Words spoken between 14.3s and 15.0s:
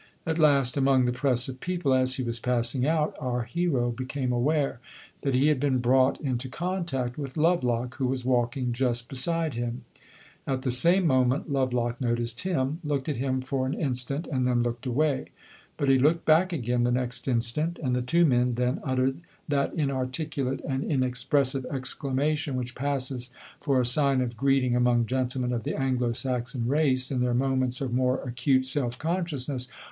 then looked